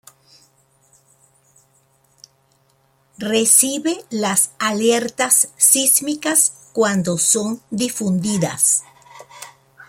[3.19, 8.81] Recibe las alertas sísmicas cuando son difundidas.